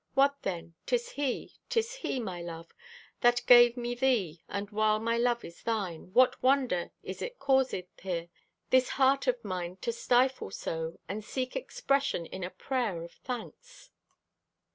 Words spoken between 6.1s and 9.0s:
What wonder is it causeth here This